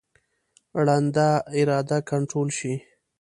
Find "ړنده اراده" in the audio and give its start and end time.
0.85-1.97